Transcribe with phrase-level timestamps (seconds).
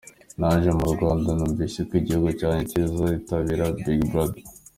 [0.39, 4.43] Naje mu Rwanda numvise ko igihugu cyanjye kizitabira Big Brother.